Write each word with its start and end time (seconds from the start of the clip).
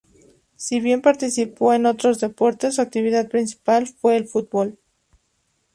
Si 0.55 0.79
bien 0.79 1.03
participó 1.03 1.75
en 1.75 1.85
otros 1.85 2.19
deportes, 2.19 2.73
su 2.77 2.81
actividad 2.81 3.29
principal 3.29 3.85
fue 3.85 4.17
el 4.17 4.25
fútbol. 4.25 4.79